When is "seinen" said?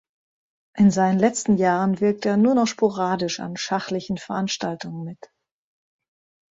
0.89-1.19